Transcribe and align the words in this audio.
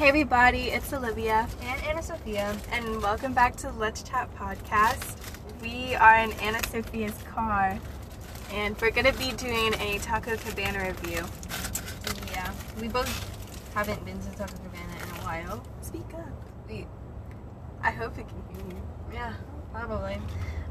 Hey 0.00 0.08
everybody, 0.08 0.70
it's 0.70 0.90
Olivia, 0.94 1.46
And 1.60 1.82
Ana 1.82 2.02
Sofia. 2.02 2.56
and 2.72 3.02
welcome 3.02 3.34
back 3.34 3.54
to 3.56 3.70
Let's 3.72 4.02
Chat 4.02 4.34
Podcast. 4.34 5.18
We 5.60 5.94
are 5.94 6.16
in 6.20 6.32
Ana 6.40 6.56
Sofia's 6.62 7.22
car, 7.24 7.78
and 8.50 8.80
we're 8.80 8.92
gonna 8.92 9.12
be 9.12 9.32
doing 9.32 9.74
a 9.74 9.98
Taco 9.98 10.38
Cabana 10.38 10.86
review. 10.86 11.22
Yeah, 12.32 12.50
we 12.80 12.88
both 12.88 13.12
haven't 13.74 14.02
been 14.06 14.18
to 14.20 14.30
Taco 14.30 14.56
Cabana 14.56 14.96
in 15.02 15.20
a 15.20 15.22
while. 15.22 15.62
Speak 15.82 16.14
up. 16.14 16.30
We, 16.66 16.86
I 17.82 17.90
hope 17.90 18.16
you 18.16 18.24
can 18.24 18.42
hear 18.56 18.76
you. 18.76 18.82
yeah, 19.12 19.34
probably. 19.70 20.16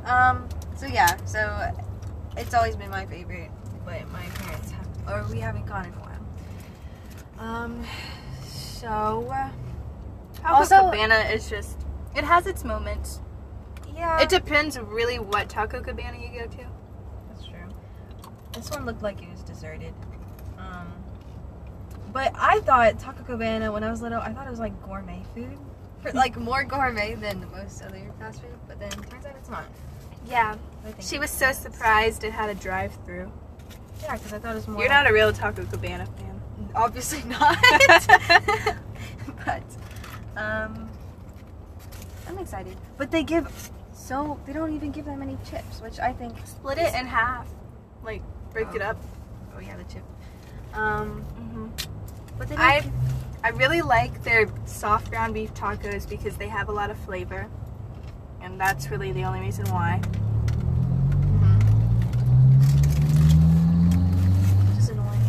Um, 0.06 0.50
so 0.76 0.88
yeah, 0.88 1.24
so 1.26 1.72
it's 2.36 2.56
always 2.56 2.76
been 2.76 2.90
my 2.90 3.06
favorite, 3.06 3.52
but 3.86 4.10
my 4.12 4.24
parents 4.24 4.72
have, 4.72 4.88
or 5.08 5.32
we 5.32 5.40
haven't 5.40 5.68
gone 5.68 5.86
in 5.86 5.94
a 5.94 5.98
while. 5.98 7.46
Um, 7.48 7.86
so 8.80 9.28
uh, 9.32 9.50
Taco 10.36 10.54
Also- 10.56 10.76
Cabana 10.92 11.16
is 11.34 11.50
just, 11.50 11.78
it 12.16 12.24
has 12.24 12.48
its 12.48 12.64
moments. 12.64 13.22
yeah, 13.96 14.20
It 14.22 14.30
depends 14.30 14.80
really 14.80 15.20
what 15.20 15.50
Taco 15.50 15.82
Cabana 15.82 16.18
you 16.18 16.30
go 16.40 16.46
to. 16.48 16.66
That's 17.30 17.46
true. 17.48 18.32
This 18.54 18.70
one 18.72 18.86
looked 18.86 19.02
like 19.04 19.22
it 19.22 19.30
was 19.30 19.42
deserted. 19.44 19.94
Um, 20.58 20.92
but 22.14 22.32
I 22.36 22.60
thought 22.62 23.00
Taco 23.00 23.24
Cabana 23.24 23.72
when 23.72 23.84
I 23.84 23.92
was 23.92 24.02
little, 24.02 24.20
I 24.20 24.34
thought 24.34 24.48
it 24.48 24.52
was 24.52 24.60
like 24.60 24.74
gourmet 24.86 25.24
food, 25.36 25.58
For- 26.02 26.12
like 26.14 26.38
more 26.50 26.64
gourmet 26.64 27.16
than 27.16 27.46
most 27.52 27.82
other 27.84 28.02
fast 28.20 28.42
food. 28.42 28.52
But 28.68 28.80
then 28.80 28.92
turns 28.92 29.26
out 29.26 29.36
it's 29.38 29.50
not. 29.50 29.66
Yeah, 30.28 30.56
she 31.00 31.18
was 31.18 31.30
so 31.30 31.52
surprised 31.54 32.24
it 32.24 32.32
had 32.32 32.50
a 32.50 32.56
drive-through. 32.56 33.32
Yeah, 34.02 34.14
because 34.16 34.34
I 34.34 34.40
thought 34.40 34.52
it 34.52 34.56
was 34.56 34.68
more. 34.68 34.82
You're 34.82 34.90
not 34.90 35.10
a 35.10 35.14
real 35.14 35.32
Taco 35.34 35.64
Cabana 35.66 36.06
fan. 36.06 36.29
Obviously 36.76 37.24
not. 37.30 37.58
but 39.46 39.64
um, 40.38 40.90
I'm 42.28 42.38
excited. 42.38 42.76
But 42.98 43.12
they 43.12 43.24
give 43.24 43.72
so 43.94 44.40
they 44.46 44.54
don't 44.54 44.74
even 44.74 44.92
give 44.92 45.06
that 45.06 45.20
many 45.20 45.38
chips, 45.50 45.82
which 45.82 46.00
I 46.00 46.14
think 46.14 46.36
Split 46.46 46.78
it 46.78 46.94
in 46.96 47.06
half, 47.06 47.48
like 48.04 48.22
break 48.52 48.74
it 48.74 48.82
up. 48.82 48.98
Oh 49.56 49.60
yeah, 49.60 49.78
the 49.78 49.84
chip. 49.84 50.04
Um, 50.74 51.26
mm-hmm. 51.38 51.68
but 52.38 52.48
they 52.48 52.56
I 52.56 52.80
give- 52.82 52.92
I 53.44 53.50
really 53.50 53.82
like 53.82 54.24
their 54.24 54.50
soft 54.66 55.10
ground 55.10 55.34
beef 55.34 55.54
tacos 55.54 56.08
because 56.10 56.36
they 56.38 56.50
have 56.50 56.68
a 56.68 56.72
lot 56.72 56.90
of 56.90 56.98
flavor, 57.00 57.48
and 58.42 58.60
that's 58.60 58.90
really 58.90 59.12
the 59.12 59.24
only 59.24 59.40
reason 59.40 59.66
why. 59.66 60.02
Which 64.68 64.80
is 64.80 64.90
annoying. 64.90 65.22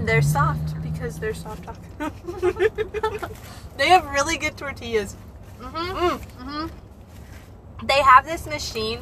And 0.00 0.08
they're 0.08 0.22
soft 0.22 0.82
because 0.82 1.18
they're 1.18 1.34
soft 1.34 1.62
tacos. 1.62 3.36
they 3.76 3.88
have 3.88 4.06
really 4.06 4.38
good 4.38 4.56
tortillas. 4.56 5.14
Mm-hmm. 5.60 5.76
Mm. 5.76 6.18
Mm-hmm. 6.18 7.86
They 7.86 8.00
have 8.00 8.24
this 8.24 8.46
machine 8.46 9.00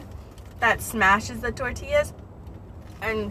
that 0.59 0.83
smashes 0.83 1.41
the 1.41 1.53
tortillas, 1.53 2.13
and 3.01 3.31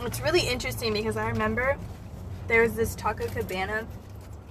it's 0.00 0.20
really 0.22 0.40
interesting 0.40 0.92
because 0.92 1.16
I 1.16 1.28
remember 1.28 1.78
there 2.48 2.62
was 2.62 2.74
this 2.74 2.96
Taco 2.96 3.28
Cabana 3.28 3.86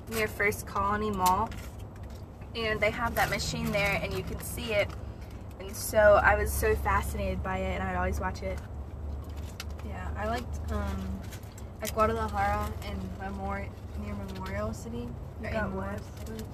near 0.09 0.29
First 0.29 0.65
Colony 0.65 1.11
Mall, 1.11 1.49
and 2.55 2.79
they 2.79 2.91
have 2.91 3.13
that 3.15 3.29
machine 3.29 3.73
there, 3.73 3.99
and 4.01 4.13
you 4.13 4.23
can 4.23 4.39
see 4.39 4.71
it. 4.71 4.87
And 5.59 5.75
so 5.75 6.21
I 6.23 6.35
was 6.35 6.49
so 6.49 6.75
fascinated 6.75 7.43
by 7.43 7.57
it, 7.57 7.73
and 7.73 7.83
I'd 7.83 7.97
always 7.97 8.21
watch 8.21 8.41
it. 8.41 8.57
Yeah, 9.85 10.09
I 10.15 10.29
liked 10.29 10.71
um, 10.71 11.19
at 11.83 11.93
Guadalajara 11.93 12.71
and 12.85 12.97
Memorial 13.19 13.69
near 14.03 14.15
Memorial 14.15 14.73
City. 14.73 15.07
You 15.43 15.49
got 15.51 15.71
what? 15.71 15.99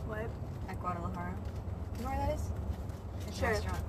What? 0.08 0.27
At 0.67 0.80
Guadalajara. 0.80 1.35
You 1.97 2.03
know 2.03 2.09
where 2.09 2.17
that 2.17 2.35
is? 2.35 2.41
It's 3.27 3.38
Sure. 3.38 3.50
a 3.50 3.52
restaurant. 3.52 3.83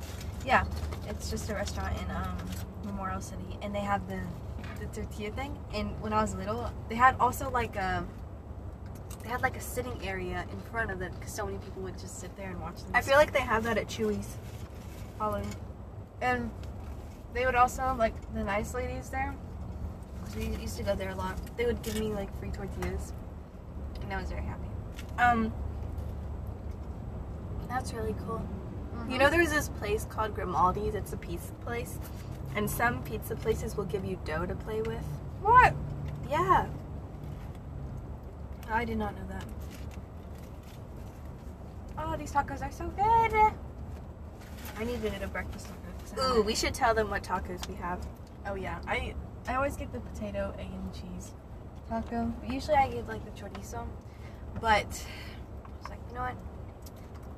Yeah, 0.45 0.65
it's 1.09 1.31
just 1.31 1.49
a 1.49 1.55
restaurant 1.55 1.97
in 2.03 2.11
um, 2.15 2.37
Memorial 2.85 3.21
City, 3.23 3.59
and 3.63 3.75
they 3.75 3.81
have 3.81 4.07
the 4.09 4.21
the 4.81 4.87
tortilla 4.87 5.31
thing. 5.33 5.59
And 5.75 5.89
when 6.01 6.13
I 6.13 6.21
was 6.23 6.35
little, 6.35 6.71
they 6.89 6.95
had 6.95 7.17
also 7.19 7.51
like 7.51 7.77
a 7.77 8.05
they 9.23 9.29
had 9.29 9.41
like 9.43 9.57
a 9.57 9.61
sitting 9.61 9.99
area 10.07 10.45
in 10.53 10.61
front 10.71 10.91
of 10.91 11.01
it 11.03 11.13
because 11.19 11.33
so 11.33 11.47
many 11.47 11.59
people 11.59 11.83
would 11.83 11.99
just 11.99 12.19
sit 12.21 12.35
there 12.37 12.51
and 12.51 12.61
watch 12.61 12.77
them. 12.83 12.91
I 12.95 13.01
feel 13.01 13.17
like 13.17 13.33
they 13.33 13.41
have 13.41 13.65
that 13.65 13.79
at 13.79 13.89
Chuy's. 13.89 14.37
Probably. 15.19 15.43
And 16.21 16.51
they 17.35 17.47
would 17.47 17.55
also 17.55 17.95
like 17.99 18.15
the 18.35 18.45
nice 18.45 18.75
ladies 18.75 19.09
there. 19.11 19.35
'Cause 20.31 20.37
we 20.37 20.57
used 20.57 20.77
to 20.77 20.83
go 20.83 20.95
there 20.95 21.11
a 21.11 21.15
lot. 21.15 21.37
They 21.57 21.67
would 21.67 21.83
give 21.83 21.99
me 21.99 22.13
like 22.13 22.29
free 22.39 22.51
tortillas, 22.51 23.13
and 24.03 24.13
I 24.13 24.21
was 24.21 24.31
very 24.31 24.43
happy. 24.43 24.69
Um, 25.19 25.53
that's 27.69 27.93
really 27.93 28.15
cool. 28.27 28.43
You 29.09 29.19
know, 29.19 29.31
there's 29.31 29.51
this 29.51 29.69
place 29.69 30.05
called 30.05 30.35
Grimaldi's. 30.35 30.95
It's 30.95 31.13
a 31.13 31.17
pizza 31.17 31.53
place, 31.65 31.99
and 32.55 32.71
some 32.71 33.03
pizza 33.03 33.35
places 33.35 33.77
will 33.77 33.87
give 33.87 34.05
you 34.05 34.19
dough 34.25 34.47
to 34.47 34.55
play 34.55 34.83
with. 34.83 35.05
what? 35.43 35.75
Yeah. 36.29 36.67
I 38.71 38.85
did 38.85 38.99
not 38.99 39.17
know 39.17 39.27
that. 39.31 39.45
Oh, 41.99 42.17
these 42.17 42.31
tacos 42.31 42.63
are 42.63 42.71
so 42.71 42.89
good. 42.89 43.53
I 44.79 44.85
needed 44.85 45.23
a 45.23 45.27
breakfast 45.27 45.67
taco. 46.15 46.39
Ooh, 46.39 46.43
we 46.43 46.55
should 46.55 46.75
tell 46.75 46.95
them 46.95 47.11
what 47.11 47.25
tacos 47.25 47.67
we 47.67 47.75
have. 47.75 48.07
Oh 48.47 48.55
yeah, 48.55 48.79
I 48.87 49.15
I 49.49 49.55
always 49.55 49.77
get 49.77 49.93
the 49.93 50.01
potato, 50.01 50.55
egg, 50.59 50.69
and 50.73 50.95
cheese 50.95 51.33
taco. 51.89 52.33
Usually 52.49 52.77
I 52.77 52.89
get 52.89 53.09
like 53.09 53.25
the 53.25 53.31
chorizo, 53.33 53.87
but 54.61 54.87
I 54.87 55.81
was 55.83 55.91
like, 55.91 55.99
you 56.09 56.15
know 56.15 56.21
what? 56.21 56.37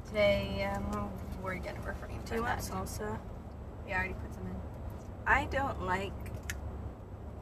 Today 0.06 0.70
um, 0.74 1.10
we're 1.42 1.54
gonna 1.56 1.80
refrain 1.80 2.18
Do 2.24 2.34
you 2.34 2.40
from 2.40 2.48
want 2.48 2.60
that. 2.60 2.72
salsa? 2.72 3.18
Yeah, 3.88 3.94
I 3.94 3.98
already 3.98 4.14
put 4.14 4.34
some 4.34 4.46
in. 4.46 4.56
I 5.26 5.46
don't 5.46 5.82
like. 5.86 6.12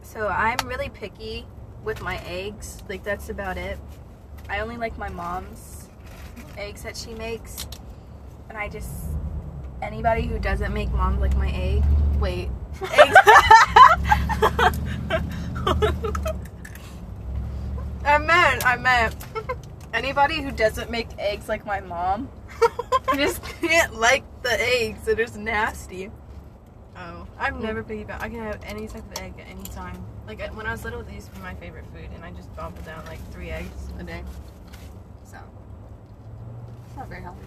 So 0.03 0.29
I'm 0.29 0.57
really 0.67 0.89
picky 0.89 1.47
with 1.83 2.01
my 2.01 2.19
eggs. 2.27 2.83
Like 2.89 3.03
that's 3.03 3.29
about 3.29 3.57
it. 3.59 3.79
I 4.49 4.61
only 4.61 4.77
like 4.77 4.97
my 4.99 5.09
mom's 5.09 5.89
eggs 6.57 6.83
that 6.85 6.97
she 6.97 7.15
makes, 7.15 7.67
and 8.49 8.57
I 8.57 8.69
just 8.69 8.89
anybody 9.83 10.23
who 10.27 10.39
doesn't 10.39 10.73
make 10.73 10.93
mom 10.93 11.19
like 11.19 11.37
my 11.37 11.51
egg. 11.51 11.83
Wait, 12.21 12.51
eggs. 12.83 13.17
I 18.05 18.19
meant, 18.19 18.67
I 18.67 18.77
meant 18.77 19.15
anybody 19.95 20.41
who 20.41 20.51
doesn't 20.51 20.91
make 20.91 21.09
eggs 21.19 21.49
like 21.49 21.67
my 21.67 21.81
mom. 21.81 22.29
Just 23.15 23.43
can't 23.43 23.99
like 23.99 24.25
the 24.43 24.61
eggs. 24.61 25.05
They're 25.05 25.15
just 25.15 25.37
nasty. 25.37 26.11
Oh, 26.97 27.27
I'm 27.39 27.61
never 27.63 27.83
picky 27.83 28.03
about. 28.03 28.23
I 28.23 28.29
can 28.29 28.41
have 28.41 28.61
any 28.65 28.87
type 28.87 29.05
of 29.11 29.19
egg 29.23 29.35
at 29.39 29.49
any 29.49 29.63
time. 29.65 30.05
Like 30.27 30.41
when 30.55 30.67
I 30.67 30.73
was 30.73 30.85
little, 30.85 31.03
they 31.03 31.15
used 31.15 31.29
to 31.29 31.33
be 31.35 31.41
my 31.41 31.55
favorite 31.55 31.87
food, 31.95 32.09
and 32.15 32.25
I 32.25 32.31
just 32.33 32.55
gobbled 32.57 32.85
down 32.85 33.05
like 33.07 33.19
three 33.33 33.51
eggs 33.51 33.89
a 33.99 34.05
day. 34.05 34.23
So 35.25 35.39
it's 36.87 36.97
not 36.97 37.09
very 37.09 37.23
healthy. 37.23 37.41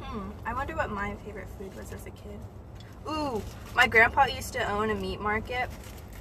Hmm. 0.00 0.30
I 0.46 0.54
wonder 0.54 0.74
what 0.74 0.90
my 0.90 1.14
favorite 1.26 1.48
food 1.58 1.74
was 1.76 1.92
as 1.92 2.06
a 2.06 2.10
kid. 2.10 2.38
Ooh, 3.08 3.42
my 3.74 3.86
grandpa 3.86 4.24
used 4.24 4.52
to 4.54 4.70
own 4.70 4.90
a 4.90 4.94
meat 4.94 5.20
market, 5.20 5.68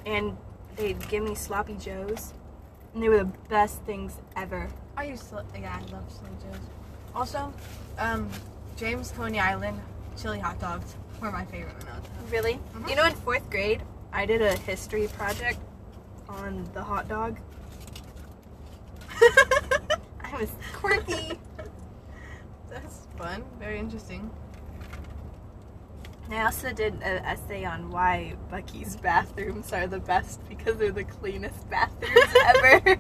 and 0.08 0.38
they'd 0.78 1.08
give 1.10 1.24
me 1.24 1.36
sloppy 1.36 1.76
joes, 1.76 2.34
and 2.94 3.04
they 3.04 3.10
were 3.10 3.20
the 3.20 3.32
best 3.50 3.82
things 3.84 4.14
ever. 4.36 4.70
I 4.96 5.04
used 5.04 5.30
to. 5.30 5.44
Yeah, 5.60 5.78
I 5.78 5.92
love 5.92 6.06
sloppy 6.10 6.36
joes. 6.44 6.62
Also, 7.14 7.54
um, 8.00 8.30
James 8.78 9.12
Coney 9.12 9.40
Island 9.40 9.80
chili 10.16 10.40
hot 10.40 10.60
dogs 10.60 10.96
were 11.22 11.32
my 11.32 11.46
favorite 11.46 11.78
when 11.78 11.88
I 11.94 12.00
was. 12.00 12.32
Really? 12.32 12.60
Mhm. 12.74 12.90
You 12.90 12.96
know, 12.96 13.06
in 13.06 13.14
fourth 13.14 13.48
grade, 13.50 13.82
I 14.14 14.26
did 14.26 14.42
a 14.42 14.56
history 14.56 15.08
project 15.08 15.60
on 16.30 16.68
the 16.74 16.84
hot 16.84 17.08
dog. 17.08 17.38
I 19.20 20.40
was 20.40 20.52
quirky. 20.74 21.38
That's 22.70 23.08
fun. 23.18 23.44
Very 23.60 23.80
interesting. 23.80 24.30
I 26.30 26.44
also 26.44 26.74
did 26.74 26.96
an 26.96 27.24
essay 27.26 27.64
on 27.66 27.90
why 27.90 28.36
Buc-ee's 28.52 28.98
bathrooms 28.98 29.72
are 29.72 29.88
the 29.88 30.00
best 30.00 30.42
because 30.50 30.78
they're 30.78 30.92
the 30.92 31.06
cleanest 31.06 31.70
bathrooms 31.70 32.34
ever. 32.46 33.00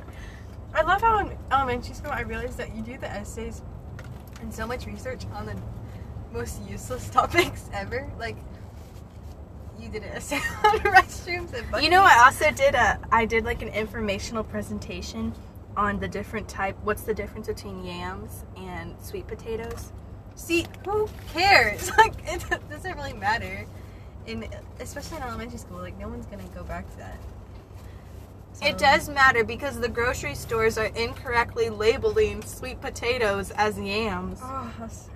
I 0.73 0.81
love 0.83 1.01
how 1.01 1.19
in 1.19 1.37
elementary 1.51 1.93
school 1.93 2.11
I 2.11 2.21
realized 2.21 2.57
that 2.57 2.75
you 2.75 2.81
do 2.81 2.97
the 2.97 3.09
essays 3.09 3.61
and 4.41 4.53
so 4.53 4.65
much 4.67 4.85
research 4.85 5.25
on 5.33 5.45
the 5.45 5.55
most 6.31 6.61
useless 6.69 7.09
topics 7.11 7.69
ever. 7.73 8.09
Like, 8.17 8.37
you 9.79 9.89
did 9.89 10.03
an 10.03 10.09
essay 10.09 10.37
on 10.63 10.79
restrooms 10.79 11.53
and 11.53 11.83
You 11.83 11.89
know, 11.89 12.03
I 12.03 12.23
also 12.25 12.51
did 12.51 12.75
a 12.75 12.99
I 13.11 13.25
did 13.25 13.45
like 13.45 13.61
an 13.61 13.69
informational 13.69 14.43
presentation 14.43 15.33
on 15.75 15.99
the 15.99 16.07
different 16.07 16.47
type. 16.47 16.75
What's 16.83 17.03
the 17.03 17.13
difference 17.13 17.47
between 17.47 17.83
yams 17.85 18.43
and 18.55 18.95
sweet 19.01 19.27
potatoes? 19.27 19.91
See, 20.37 20.67
who 20.85 21.09
cares? 21.33 21.91
Like, 21.97 22.13
it 22.25 22.45
doesn't 22.69 22.95
really 22.95 23.13
matter. 23.13 23.65
In 24.27 24.47
especially 24.79 25.17
in 25.17 25.23
elementary 25.23 25.57
school, 25.57 25.79
like 25.79 25.97
no 25.97 26.07
one's 26.07 26.25
gonna 26.27 26.43
go 26.53 26.63
back 26.63 26.89
to 26.91 26.97
that. 26.97 27.17
It 28.61 28.77
does 28.77 29.09
matter 29.09 29.43
because 29.43 29.79
the 29.79 29.89
grocery 29.89 30.35
stores 30.35 30.77
are 30.77 30.87
incorrectly 30.87 31.69
labeling 31.69 32.43
sweet 32.43 32.81
potatoes 32.81 33.51
as 33.51 33.79
yams. 33.79 34.39
Oh, 34.41 34.73
how 34.77 34.87
sad. 34.87 35.11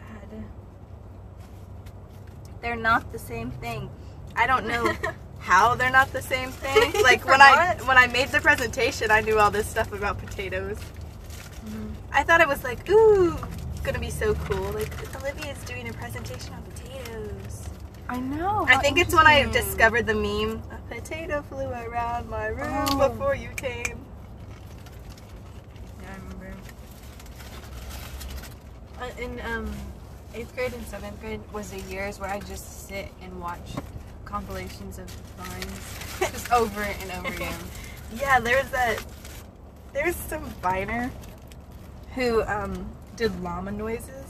They're 2.62 2.76
not 2.76 3.12
the 3.12 3.20
same 3.20 3.52
thing. 3.52 3.90
I 4.36 4.48
don't 4.48 4.66
know 4.68 4.94
how 5.40 5.76
they're 5.76 5.92
not 5.92 6.12
the 6.14 6.22
same 6.22 6.52
thing. 6.52 6.94
Like 7.04 7.26
when 7.28 7.42
I 7.42 7.76
when 7.86 7.98
I 7.98 8.08
made 8.08 8.30
the 8.30 8.40
presentation, 8.40 9.12
I 9.12 9.22
knew 9.22 9.38
all 9.38 9.52
this 9.52 9.68
stuff 9.68 9.92
about 9.92 10.18
potatoes. 10.20 10.78
Mm-hmm. 11.66 11.90
I 12.14 12.24
thought 12.24 12.42
it 12.42 12.48
was 12.48 12.64
like, 12.64 12.90
ooh, 12.90 13.38
gonna 13.83 14.00
be 14.00 14.10
so 14.10 14.33
cool. 14.36 14.72
Like 14.72 14.92
Olivia's 15.22 15.62
doing 15.66 15.89
a 15.89 15.94
presentation 15.94 16.54
on 16.54 16.62
potatoes. 16.63 17.69
I 18.10 18.19
know. 18.19 18.66
I 18.68 18.78
think 18.78 18.98
it's 19.00 19.13
when 19.16 19.25
I 19.28 19.44
discovered 19.51 20.06
the 20.06 20.13
meme. 20.13 20.62
A 20.72 20.94
potato 20.94 21.42
flew 21.44 21.68
around 21.69 22.30
my 22.30 22.48
room 22.48 22.68
Oh. 22.89 23.10
before 23.10 23.36
you 23.36 23.50
came. 23.56 23.98
Yeah, 26.01 26.10
I 26.10 26.16
remember. 26.24 26.54
Uh, 29.01 29.10
in 29.22 29.39
um, 29.51 29.72
eighth 30.36 30.54
grade 30.56 30.74
and 30.74 30.86
seventh 30.88 31.19
grade 31.22 31.39
was 31.54 31.72
the 31.72 31.80
years 31.92 32.19
where 32.19 32.30
I 32.30 32.39
just 32.42 32.88
sit 32.88 33.07
and 33.22 33.39
watch 33.42 33.72
compilations 34.25 34.98
of 35.00 35.10
vines 35.38 36.19
just 36.31 36.51
over 36.51 36.81
and 36.81 37.12
over 37.12 37.34
again. 37.34 37.60
Yeah, 38.16 38.39
there's 38.39 38.69
that. 38.72 39.04
There's 39.94 40.16
some 40.16 40.44
viner 40.62 41.12
who 42.16 42.44
um 42.44 42.89
did 43.22 43.44
llama 43.44 43.72
noises. 43.72 44.26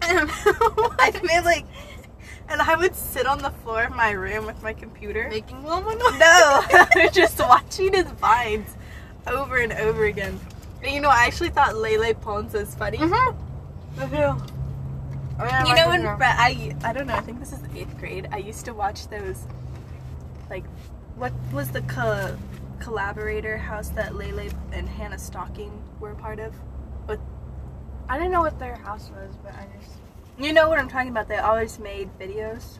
I 0.00 1.20
made 1.24 1.44
like, 1.44 1.66
and 2.48 2.62
I 2.62 2.76
would 2.76 2.94
sit 2.94 3.26
on 3.26 3.38
the 3.38 3.50
floor 3.50 3.82
of 3.82 3.96
my 3.96 4.12
room 4.12 4.46
with 4.46 4.62
my 4.62 4.72
computer. 4.72 5.26
Making 5.28 5.64
llama 5.64 5.96
noises? 5.96 6.20
No, 6.20 7.08
just 7.12 7.40
watching 7.40 7.94
his 7.94 8.06
vines 8.12 8.76
over 9.26 9.56
and 9.56 9.72
over 9.72 10.04
again. 10.04 10.38
And 10.84 10.92
you 10.92 11.00
know, 11.00 11.08
I 11.08 11.24
actually 11.24 11.48
thought 11.50 11.74
Lele 11.74 12.14
Pons 12.14 12.52
was 12.52 12.76
funny. 12.76 12.98
Mm-hmm. 12.98 14.06
You 15.66 15.74
know, 15.74 15.88
when 15.88 16.02
Fre- 16.02 16.22
I 16.22 16.76
I 16.84 16.92
don't 16.92 17.08
know, 17.08 17.14
I 17.14 17.22
think 17.22 17.40
this 17.40 17.52
is 17.52 17.58
eighth 17.74 17.98
grade. 17.98 18.28
I 18.30 18.36
used 18.36 18.64
to 18.66 18.72
watch 18.72 19.08
those, 19.08 19.48
like, 20.48 20.64
what 21.16 21.32
was 21.52 21.72
the 21.72 21.82
co- 21.82 22.36
collaborator 22.78 23.58
house 23.58 23.88
that 23.90 24.14
Lele 24.14 24.50
and 24.70 24.88
Hannah 24.88 25.18
Stocking 25.18 25.72
were 25.98 26.12
a 26.12 26.14
part 26.14 26.38
of? 26.38 26.54
I 28.08 28.16
didn't 28.18 28.32
know 28.32 28.40
what 28.42 28.58
their 28.58 28.76
house 28.76 29.10
was, 29.10 29.34
but 29.42 29.52
I 29.54 29.66
just 29.78 29.90
You 30.38 30.52
know 30.52 30.68
what 30.68 30.78
I'm 30.78 30.88
talking 30.88 31.10
about? 31.10 31.28
They 31.28 31.38
always 31.38 31.78
made 31.78 32.08
videos, 32.18 32.78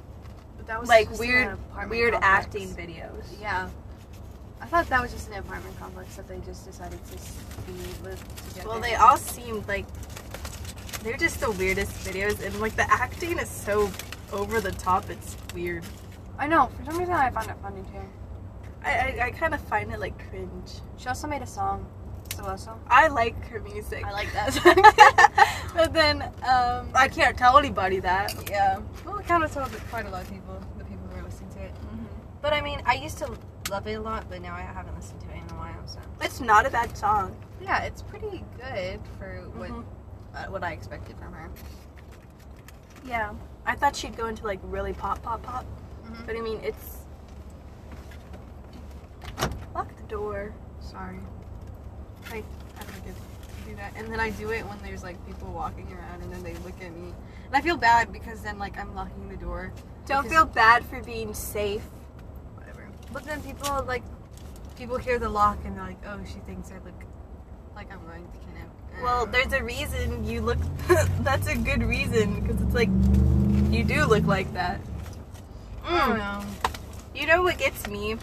but 0.57 0.67
that 0.67 0.81
was 0.81 0.89
like 0.89 1.09
just 1.09 1.21
weird, 1.21 1.53
apartment 1.55 1.91
weird 1.91 2.13
complex. 2.15 2.47
acting 2.47 2.69
videos. 2.75 3.41
Yeah. 3.41 3.69
I 4.61 4.67
thought 4.67 4.89
that 4.89 5.01
was 5.03 5.13
just 5.13 5.29
an 5.29 5.35
apartment 5.35 5.79
complex 5.79 6.17
that 6.17 6.27
they 6.27 6.39
just 6.41 6.65
decided 6.65 6.99
to 7.07 7.13
be 7.67 7.73
live 8.03 8.23
together. 8.49 8.69
Well, 8.69 8.81
they 8.81 8.95
all 8.95 9.17
seemed 9.19 9.67
like 9.69 9.87
they're 11.03 11.17
just 11.19 11.41
the 11.41 11.51
weirdest 11.51 11.93
videos, 12.07 12.45
and 12.45 12.59
like 12.61 12.75
the 12.77 12.91
acting 12.91 13.39
is 13.39 13.49
so 13.51 13.91
over 14.33 14.61
the 14.61 14.73
top. 14.73 15.11
It's 15.11 15.37
weird. 15.55 15.85
I 16.39 16.47
know. 16.47 16.71
For 16.79 16.85
some 16.87 16.99
reason, 16.99 17.15
I 17.15 17.31
found 17.31 17.51
it 17.51 17.57
funny 17.63 17.83
too. 17.83 18.09
I 18.85 18.91
I, 18.91 19.27
I 19.27 19.31
kind 19.31 19.55
of 19.55 19.61
find 19.63 19.93
it 19.93 20.01
like 20.01 20.17
cringe. 20.31 20.81
She 20.97 21.09
also 21.09 21.27
made 21.29 21.43
a 21.43 21.47
song. 21.47 21.87
Soso. 22.45 22.79
I 22.89 23.09
like 23.09 23.37
her 23.49 23.61
music. 23.61 24.05
I 24.05 24.13
like 24.13 24.33
that 24.33 24.53
song. 24.55 25.73
but 25.75 25.93
then, 25.93 26.23
um, 26.49 26.91
I 26.95 27.09
can't 27.09 27.37
tell 27.37 27.59
anybody 27.59 28.01
that. 28.01 28.35
yeah. 28.51 28.81
Well, 29.05 29.19
it 29.19 29.27
kind 29.27 29.43
of 29.45 29.53
told 29.53 29.71
quite 29.91 30.07
a 30.07 30.11
lot 30.11 30.23
of 30.23 30.31
people, 30.31 30.61
the 30.79 30.85
people 30.85 31.07
who 31.09 31.17
were 31.17 31.23
listening 31.23 31.51
to 31.55 31.61
it. 31.63 31.73
But 32.43 32.53
I 32.53 32.61
mean, 32.61 32.81
I 32.87 32.95
used 32.95 33.19
to 33.19 33.31
love 33.71 33.87
it 33.87 33.95
a 33.95 34.01
lot, 34.01 34.27
but 34.29 34.43
now 34.43 34.55
I 34.55 34.61
haven't 34.61 34.95
listened 34.97 35.21
to 35.23 35.29
it 35.31 35.37
in 35.37 35.51
a 35.57 35.59
while. 35.59 35.87
So 35.87 35.99
It's 36.21 36.41
not 36.41 36.67
a 36.67 36.71
bad 36.71 36.97
song. 36.97 37.35
yeah, 37.63 37.83
it's 37.85 38.03
pretty 38.03 38.45
good 38.59 39.01
for 39.19 39.43
what 39.57 39.71
Mhm. 39.71 39.85
uh, 40.35 40.45
what 40.51 40.63
I 40.63 40.73
expected 40.73 41.17
from 41.19 41.33
her. 41.33 41.49
Yeah. 43.07 43.33
I 43.67 43.75
thought 43.75 43.97
she'd 43.97 44.15
go 44.17 44.27
into 44.27 44.45
like 44.45 44.61
really 44.65 44.93
pop, 44.93 45.23
pop, 45.23 45.43
pop. 45.43 45.65
Mhm. 46.07 46.27
But 46.27 46.37
I 46.37 46.41
mean, 46.41 46.61
it's. 46.63 46.99
Lock 49.75 49.97
the 49.97 50.03
door. 50.05 50.53
Sorry. 50.81 51.19
I, 52.31 52.37
I 52.37 52.83
to 52.83 53.69
do 53.71 53.77
that. 53.77 53.93
And 53.97 54.11
then 54.13 54.21
I 54.21 54.31
do 54.31 54.51
it 54.51 54.67
when 54.67 54.79
there's 54.83 55.03
like 55.03 55.25
people 55.27 55.49
walking 55.53 55.87
around 55.93 56.23
and 56.23 56.33
then 56.33 56.43
they 56.43 56.55
look 56.65 56.75
at 56.81 56.93
me. 56.95 57.13
And 57.47 57.55
I 57.55 57.61
feel 57.61 57.77
bad 57.77 58.13
because 58.13 58.41
then 58.41 58.59
like 58.59 58.79
I'm 58.79 58.95
locking 58.95 59.29
the 59.29 59.37
door. 59.37 59.73
Don't 60.07 60.29
feel 60.29 60.45
bad 60.45 60.85
for 60.85 61.01
being 61.03 61.33
safe. 61.35 61.83
Whatever. 62.57 62.89
But 63.13 63.25
then 63.25 63.41
people 63.43 63.85
like 63.87 64.03
people 64.77 64.99
hear 64.99 65.19
the 65.19 65.29
lock 65.29 65.59
and 65.65 65.77
they're 65.77 65.85
like, 65.87 66.03
oh, 66.07 66.19
she 66.27 66.39
thinks 66.41 66.71
I 66.71 66.75
look 66.85 67.05
like 67.75 67.93
I'm 67.93 68.05
going 68.07 68.25
to 68.27 68.39
kidnap. 68.39 68.69
Well, 69.03 69.27
there's 69.27 69.53
a 69.53 69.63
reason 69.63 70.25
you 70.25 70.41
look. 70.41 70.59
That's 71.21 71.49
a 71.49 71.57
good 71.57 71.83
reason 71.83 72.41
because 72.41 72.61
it's 72.63 72.75
like 72.75 72.89
you 73.73 73.83
do 73.85 74.05
look 74.07 74.25
like 74.25 74.53
that. 74.55 74.81
I 75.85 76.07
don't 76.07 76.17
Mm. 76.17 76.19
know. 76.19 76.45
You 77.15 77.27
know 77.27 77.43
what 77.43 77.59
gets 77.59 77.87
me 77.89 78.17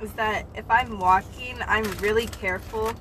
is 0.00 0.12
that 0.14 0.46
if 0.54 0.68
I'm 0.70 0.98
walking, 0.98 1.56
I'm 1.66 1.84
really 1.98 2.26
careful. 2.26 2.92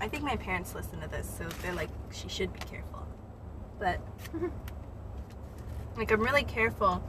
I 0.00 0.08
think 0.08 0.22
my 0.22 0.36
parents 0.36 0.74
listen 0.74 1.00
to 1.00 1.08
this, 1.08 1.28
so 1.38 1.44
they're 1.62 1.74
like, 1.74 1.90
she 2.12 2.28
should 2.28 2.52
be 2.52 2.60
careful. 2.60 3.06
But 3.78 4.00
like, 5.96 6.10
I'm 6.10 6.20
really 6.20 6.44
careful 6.44 7.02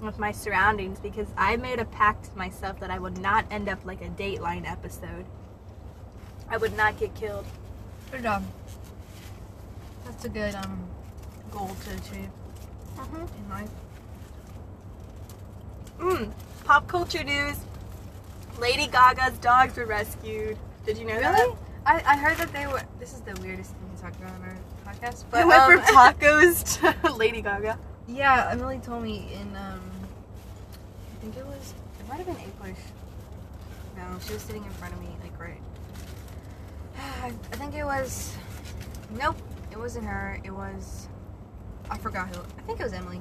with 0.00 0.18
my 0.18 0.32
surroundings 0.32 0.98
because 0.98 1.28
I 1.36 1.56
made 1.56 1.78
a 1.78 1.84
pact 1.84 2.24
to 2.30 2.36
myself 2.36 2.80
that 2.80 2.90
I 2.90 2.98
would 2.98 3.18
not 3.18 3.46
end 3.50 3.68
up 3.68 3.84
like 3.84 4.02
a 4.02 4.08
Dateline 4.08 4.70
episode. 4.70 5.24
I 6.48 6.56
would 6.56 6.76
not 6.76 6.98
get 6.98 7.14
killed. 7.14 7.46
Good 8.10 8.22
job. 8.22 8.44
That's 10.04 10.24
a 10.24 10.28
good 10.28 10.54
um 10.54 10.86
goal 11.50 11.70
to 11.84 11.90
achieve 11.94 12.30
in 13.12 13.48
life. 13.48 13.70
Mm. 15.98 16.32
Pop 16.64 16.86
culture 16.88 17.24
news. 17.24 17.56
Lady 18.58 18.86
Gaga's 18.86 19.38
dogs 19.38 19.76
were 19.76 19.86
rescued. 19.86 20.58
Did 20.84 20.98
you 20.98 21.06
know 21.06 21.18
that? 21.18 21.56
I, 21.86 22.02
I 22.06 22.16
heard 22.16 22.36
that 22.38 22.52
they 22.52 22.66
were. 22.66 22.82
This 22.98 23.12
is 23.12 23.20
the 23.20 23.38
weirdest 23.42 23.72
thing 23.72 23.90
to 23.96 24.02
talk 24.02 24.14
about 24.16 24.30
on 24.34 24.42
our 24.42 24.56
podcast. 24.86 25.24
They 25.30 25.42
But 25.42 25.46
went 25.48 25.62
um, 25.62 25.72
from 25.72 25.80
tacos 25.94 27.02
to 27.02 27.12
Lady 27.14 27.42
Gaga. 27.42 27.78
yeah, 28.08 28.48
Emily 28.50 28.78
told 28.78 29.02
me 29.02 29.28
in 29.34 29.54
um. 29.56 29.80
I 31.12 31.16
think 31.20 31.36
it 31.36 31.46
was. 31.46 31.74
It 32.00 32.08
might 32.08 32.16
have 32.16 32.26
been 32.26 32.36
English. 32.38 32.78
No, 33.96 34.02
she 34.26 34.32
was 34.32 34.42
sitting 34.42 34.64
in 34.64 34.70
front 34.72 34.94
of 34.94 35.00
me, 35.00 35.08
like 35.22 35.38
right. 35.38 35.60
I 37.52 37.56
think 37.56 37.74
it 37.74 37.84
was. 37.84 38.34
Nope, 39.18 39.36
it 39.70 39.78
wasn't 39.78 40.06
her. 40.06 40.40
It 40.44 40.50
was. 40.50 41.08
I 41.90 41.98
forgot 41.98 42.28
who. 42.34 42.40
I 42.40 42.62
think 42.62 42.80
it 42.80 42.84
was 42.84 42.92
Emily. 42.94 43.20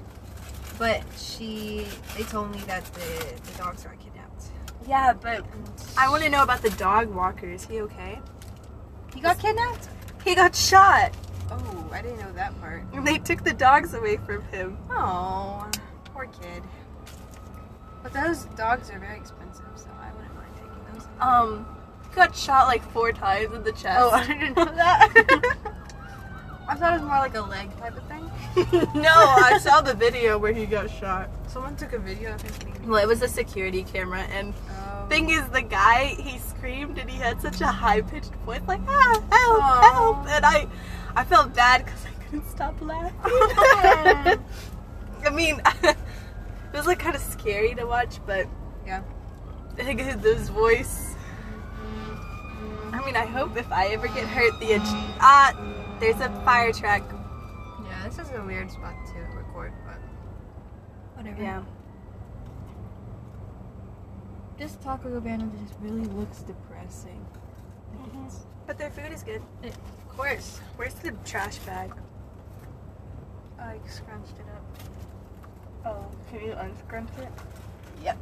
But 0.80 1.04
she. 1.18 1.86
They 2.18 2.24
told 2.24 2.52
me 2.52 2.60
that 2.68 2.86
the 2.94 3.34
the 3.52 3.58
dogs 3.58 3.84
got 3.84 4.00
kidnapped. 4.00 4.46
Yeah, 4.88 5.14
but 5.14 5.46
I 5.98 6.10
want 6.10 6.24
to 6.24 6.30
know 6.30 6.44
about 6.44 6.62
the 6.62 6.70
dog 6.72 7.10
walker. 7.14 7.48
Is 7.48 7.66
he 7.66 7.82
okay? 7.82 8.20
He 9.14 9.22
got 9.22 9.40
kidnapped. 9.40 9.90
He 10.24 10.36
got 10.36 10.56
shot. 10.56 11.14
Oh, 11.52 11.90
I 11.92 12.02
didn't 12.02 12.20
know 12.20 12.32
that 12.34 12.60
part. 12.60 12.84
They 13.04 13.18
took 13.18 13.44
the 13.44 13.54
dogs 13.54 13.94
away 13.94 14.18
from 14.18 14.44
him. 14.46 14.78
Oh, 14.90 15.70
poor 16.06 16.28
kid. 16.42 16.64
But 18.02 18.14
those 18.14 18.46
dogs 18.56 18.90
are 18.92 19.00
very 19.00 19.18
expensive, 19.18 19.66
so 19.76 19.88
I 20.02 20.12
wouldn't 20.14 20.36
mind 20.36 20.52
taking 20.56 20.94
those. 20.94 21.08
Um, 21.20 21.66
he 22.10 22.16
got 22.16 22.36
shot 22.36 22.68
like 22.68 22.90
four 22.92 23.12
times 23.12 23.54
in 23.54 23.64
the 23.64 23.72
chest. 23.72 24.00
Oh, 24.00 24.12
I 24.12 24.26
didn't 24.26 24.56
know 24.58 24.66
that. 24.66 25.58
I 26.68 26.76
thought 26.76 26.94
it 26.94 27.02
was 27.02 27.08
more 27.08 27.20
like 27.20 27.36
a 27.36 27.42
leg 27.42 27.76
type 27.78 27.96
of 27.98 28.04
thing. 28.08 28.30
no, 29.02 29.10
I 29.12 29.58
saw 29.60 29.82
the 29.82 29.94
video 29.94 30.38
where 30.38 30.54
he 30.54 30.66
got 30.66 30.90
shot. 30.90 31.30
Someone 31.48 31.76
took 31.76 31.92
a 31.94 32.00
video 32.00 32.34
of 32.36 32.42
him. 32.42 32.90
Well, 32.90 33.02
it 33.04 33.08
was 33.08 33.22
a 33.22 33.28
security 33.28 33.84
camera, 33.84 34.22
and 34.32 34.54
Oh. 34.70 35.06
thing 35.10 35.30
is, 35.30 35.46
the 35.50 35.62
guy 35.62 36.16
he 36.18 36.40
screamed 36.40 36.98
and 36.98 37.10
he 37.10 37.18
had 37.18 37.42
such 37.42 37.60
a 37.62 37.68
high 37.68 38.02
pitched 38.02 38.34
voice, 38.46 38.62
like 38.68 38.82
ah, 38.88 39.22
help, 39.32 39.94
help, 39.94 40.28
and 40.30 40.46
I, 40.46 40.68
I 41.16 41.24
felt 41.26 41.54
bad 41.54 41.86
because 41.86 42.06
I 42.06 42.24
couldn't 42.24 42.50
stop 42.50 42.82
laughing. 42.82 43.14
I 45.26 45.30
mean, 45.32 45.62
it 45.84 45.96
was 46.74 46.88
like 46.88 47.00
kind 47.00 47.16
of 47.16 47.22
scary 47.22 47.76
to 47.76 47.86
watch, 47.86 48.20
but 48.26 48.48
Yeah. 48.86 49.04
I 49.78 49.84
think 49.84 50.00
his 50.00 50.50
voice. 50.50 51.16
I 52.92 53.04
mean, 53.06 53.16
I 53.16 53.26
hope 53.26 53.58
if 53.58 53.72
I 53.72 53.88
ever 53.88 54.08
get 54.08 54.28
hurt, 54.28 54.60
the 54.60 54.76
ah, 55.20 55.54
there's 56.04 56.20
a 56.20 56.30
fire 56.44 56.74
truck. 56.74 57.02
Yeah, 57.86 58.10
this 58.10 58.20
is 58.20 58.30
a 58.36 58.44
weird 58.44 58.70
spot 58.70 58.94
to 59.14 59.38
record, 59.38 59.72
but 59.86 59.96
whatever. 61.16 61.42
Yeah. 61.42 61.64
This 64.58 64.76
Taco 64.84 65.10
Cabana 65.10 65.50
just 65.62 65.80
really 65.80 66.04
looks 66.08 66.42
depressing. 66.42 67.26
But 68.68 68.78
their 68.78 68.90
food 68.90 69.14
is 69.14 69.24
good. 69.24 69.42
Of 69.64 70.18
course. 70.18 70.60
Where's 70.76 70.94
the 70.96 71.12
trash 71.24 71.58
bag? 71.60 71.94
I 73.58 73.78
scrunched 73.88 74.34
it 74.40 74.46
up. 74.54 75.86
Oh, 75.86 76.06
can 76.30 76.46
you 76.46 76.52
unscrunch 76.52 77.10
it? 77.22 77.30
Yep. 78.04 78.18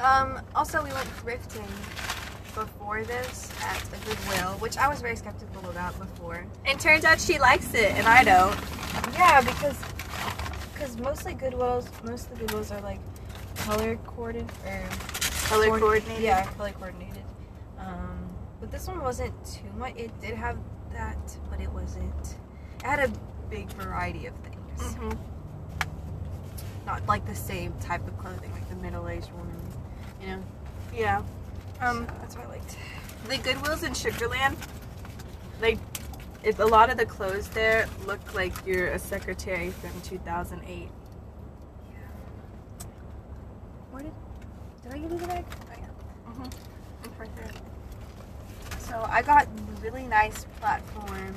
Um, 0.00 0.40
also 0.54 0.84
we 0.84 0.92
went 0.92 1.08
thrifting 1.16 2.13
before 2.54 3.02
this 3.04 3.50
at 3.62 3.82
a 3.92 3.96
Goodwill, 4.06 4.52
which 4.58 4.76
I 4.76 4.88
was 4.88 5.00
very 5.00 5.16
skeptical 5.16 5.68
about 5.70 5.98
before. 5.98 6.46
And 6.66 6.78
turns 6.78 7.04
out 7.04 7.20
she 7.20 7.38
likes 7.38 7.74
it, 7.74 7.92
and 7.92 8.06
I 8.06 8.22
don't. 8.24 8.56
Yeah, 9.14 9.40
because 9.40 9.76
because 10.72 10.96
mostly 10.98 11.34
Goodwills, 11.34 11.88
most 12.04 12.30
of 12.30 12.38
the 12.38 12.44
Goodwills 12.46 12.76
are 12.76 12.80
like 12.82 13.00
color 13.56 13.96
coordinated 14.06 14.50
or 14.66 14.82
Color 15.48 15.66
coord- 15.68 15.80
coordinated. 15.80 16.22
Yeah, 16.22 16.44
color 16.46 16.70
coordinated. 16.72 17.22
Um, 17.78 18.30
but 18.60 18.70
this 18.70 18.86
one 18.86 19.02
wasn't 19.02 19.34
too 19.44 19.70
much. 19.76 19.94
It 19.96 20.10
did 20.20 20.34
have 20.34 20.56
that, 20.92 21.18
but 21.50 21.60
it 21.60 21.70
wasn't. 21.70 22.36
It 22.78 22.82
had 22.82 22.98
a 23.00 23.12
big 23.50 23.68
variety 23.72 24.26
of 24.26 24.34
things. 24.36 24.94
hmm 24.94 25.10
Not 26.86 27.06
like 27.06 27.26
the 27.26 27.34
same 27.34 27.72
type 27.80 28.06
of 28.06 28.16
clothing, 28.18 28.50
like 28.52 28.68
the 28.68 28.76
middle-aged 28.76 29.30
woman. 29.32 29.56
You 30.20 30.26
know. 30.28 30.42
Yeah. 30.94 31.22
Um, 31.80 32.06
that's 32.20 32.36
what 32.36 32.46
I 32.46 32.48
liked. 32.50 32.76
the 33.28 33.36
Goodwills 33.36 33.82
in 33.82 33.92
Sugarland, 33.92 34.56
like, 35.60 35.78
it, 36.42 36.58
a 36.58 36.66
lot 36.66 36.90
of 36.90 36.98
the 36.98 37.06
clothes 37.06 37.48
there 37.48 37.88
look 38.06 38.34
like 38.34 38.52
you're 38.66 38.88
a 38.88 38.98
secretary 38.98 39.70
from 39.70 39.98
2008. 40.02 40.88
Yeah. 41.90 41.98
Where 43.90 44.02
did 44.02 44.12
did 44.82 44.92
I 44.92 44.98
give 44.98 45.10
you 45.12 45.18
the 45.18 45.26
bag? 45.26 45.44
Oh 45.48 45.74
yeah. 45.78 46.30
Mm-hmm. 46.30 47.20
Right 47.20 47.36
there. 47.36 47.50
So 48.78 49.06
I 49.08 49.22
got 49.22 49.48
really 49.82 50.06
nice 50.06 50.44
platform 50.60 51.34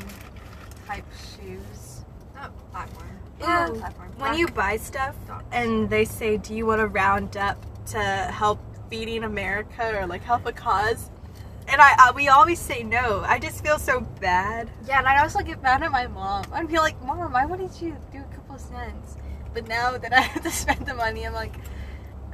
type 0.85 1.05
shoes. 1.35 2.03
Not 2.35 2.51
platform. 2.71 3.07
Yeah, 3.39 3.69
platform. 3.69 4.11
When 4.17 4.37
you 4.37 4.47
buy 4.47 4.77
stuff 4.77 5.15
and 5.51 5.89
they 5.89 6.03
say, 6.03 6.37
"Do 6.37 6.53
you 6.53 6.65
want 6.65 6.81
to 6.81 6.87
round 6.87 7.37
up 7.37 7.57
to 7.87 7.99
help 7.99 8.59
feeding 8.89 9.23
America 9.23 9.97
or 9.97 10.07
like 10.07 10.23
help 10.23 10.45
a 10.45 10.51
cause?" 10.51 11.09
and 11.67 11.81
I, 11.81 11.95
I 11.99 12.11
we 12.11 12.27
always 12.29 12.59
say 12.59 12.83
no. 12.83 13.23
I 13.25 13.39
just 13.39 13.63
feel 13.63 13.77
so 13.77 14.01
bad. 14.21 14.69
Yeah, 14.87 14.99
and 14.99 15.07
I'd 15.07 15.21
also 15.21 15.39
get 15.39 15.61
mad 15.61 15.83
at 15.83 15.91
my 15.91 16.07
mom. 16.07 16.45
I'd 16.53 16.67
be 16.67 16.79
like, 16.79 17.01
Mom, 17.03 17.33
why 17.33 17.45
wouldn't 17.45 17.81
you 17.81 17.95
do 18.11 18.19
a 18.19 18.35
couple 18.35 18.57
cents? 18.57 19.17
But 19.53 19.67
now 19.67 19.97
that 19.97 20.13
I 20.13 20.21
have 20.31 20.43
to 20.43 20.51
spend 20.51 20.85
the 20.85 20.93
money, 20.93 21.25
I'm 21.25 21.33
like, 21.33 21.55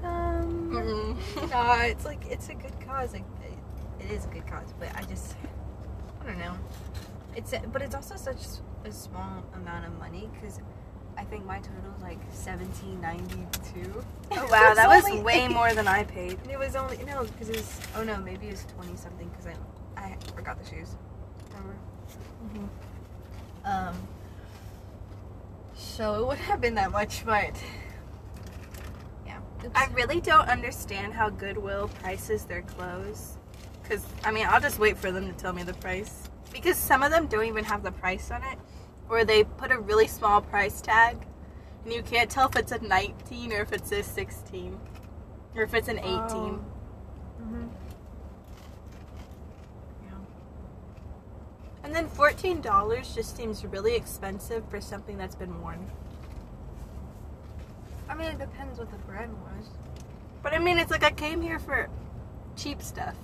um, 0.04 0.70
Mm-mm. 0.72 1.50
no, 1.50 1.74
it's 1.82 2.06
like, 2.06 2.26
it's 2.30 2.50
a 2.50 2.54
good 2.54 2.80
cause. 2.86 3.14
Like, 3.14 3.24
it, 3.44 4.06
it 4.06 4.12
is 4.12 4.26
a 4.26 4.28
good 4.28 4.46
cause, 4.46 4.74
but 4.80 4.90
I 4.96 5.02
just, 5.04 5.36
I 6.22 6.28
don't 6.28 6.38
know. 6.40 6.56
It's, 7.36 7.54
but 7.72 7.82
it's 7.82 7.96
also 7.96 8.16
such 8.16 8.42
a 8.86 8.92
small 8.92 9.44
amount 9.56 9.86
of 9.86 9.98
money 9.98 10.30
because 10.34 10.60
I 11.24 11.26
think 11.26 11.46
my 11.46 11.60
total 11.60 11.90
was 11.94 12.02
like 12.02 12.20
seventeen 12.34 13.00
ninety 13.00 13.48
two. 13.74 14.04
Oh 14.36 14.46
wow, 14.52 14.74
that 14.74 14.90
was 14.90 15.24
way 15.24 15.48
more 15.60 15.74
than 15.74 15.88
I 15.88 16.04
paid. 16.04 16.38
It 16.52 16.60
was 16.60 16.76
only 16.76 16.98
no 17.06 17.24
because 17.24 17.50
it 17.50 17.56
was 17.56 17.80
oh 17.96 18.04
no 18.04 18.18
maybe 18.18 18.48
it 18.48 18.52
was 18.52 18.66
twenty 18.76 18.98
something 18.98 19.30
because 19.30 19.48
I 19.48 19.56
I 19.96 20.18
forgot 20.36 20.62
the 20.62 20.70
shoes. 20.70 20.96
Remember? 21.50 22.70
Um. 23.64 23.96
So 25.76 26.16
it 26.16 26.28
wouldn't 26.28 26.46
have 26.48 26.60
been 26.60 26.76
that 26.76 26.92
much, 26.92 27.26
but 27.26 27.54
yeah. 29.26 29.38
Oops. 29.64 29.72
I 29.76 29.88
really 29.94 30.20
don't 30.20 30.50
understand 30.50 31.14
how 31.14 31.30
Goodwill 31.30 31.88
prices 32.02 32.44
their 32.44 32.64
clothes. 32.64 33.38
Cause 33.88 34.06
I 34.26 34.32
mean, 34.32 34.46
I'll 34.50 34.62
just 34.62 34.78
wait 34.78 34.98
for 34.98 35.12
them 35.12 35.28
to 35.28 35.34
tell 35.34 35.54
me 35.54 35.64
the 35.64 35.74
price. 35.76 36.30
Because 36.52 36.76
some 36.76 37.02
of 37.02 37.12
them 37.12 37.28
don't 37.28 37.46
even 37.46 37.64
have 37.64 37.82
the 37.82 37.92
price 37.92 38.30
on 38.30 38.44
it, 38.44 38.58
or 39.10 39.26
they 39.26 39.44
put 39.44 39.72
a 39.72 39.80
really 39.80 40.08
small 40.08 40.42
price 40.42 40.82
tag, 40.82 41.18
and 41.84 41.94
you 41.94 42.02
can't 42.02 42.30
tell 42.30 42.48
if 42.48 42.56
it's 42.56 42.72
a 42.72 42.80
19 42.80 43.52
or 43.54 43.62
if 43.62 43.72
it's 43.72 43.92
a 43.92 44.02
16, 44.04 44.80
or 45.56 45.64
if 45.64 45.74
it's 45.74 45.88
an 45.88 46.00
18. 46.00 46.10
Oh. 46.10 46.60
Mhm. 47.42 47.70
Yeah. 50.06 50.12
And 51.84 51.94
then 51.96 52.08
$14 52.08 53.14
just 53.14 53.36
seems 53.36 53.66
really 53.66 53.96
expensive 53.96 54.64
for 54.70 54.80
something 54.82 55.18
that's 55.18 55.36
been 55.36 55.62
worn. 55.62 55.92
I 58.10 58.16
mean, 58.16 58.28
it 58.28 58.40
depends 58.40 58.80
what 58.80 58.92
the 58.92 58.98
brand 59.00 59.34
was. 59.42 59.70
But 60.42 60.54
I 60.54 60.60
mean, 60.60 60.78
it's 60.78 60.92
like 60.92 61.04
I 61.04 61.12
came 61.12 61.42
here 61.42 61.60
for 61.60 61.90
cheap 62.56 62.82
stuff. 62.82 63.16